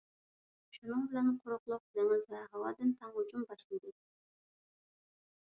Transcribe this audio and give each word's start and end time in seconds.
شۇنىڭ 0.77 1.03
بىلەن، 1.11 1.29
قۇرۇقلۇق، 1.43 1.83
دېڭىز 1.99 2.25
ۋە 2.33 2.41
ھاۋادىن 2.55 2.95
تەڭ 3.03 3.13
ھۇجۇم 3.19 3.45
باشلىدى. 3.53 3.95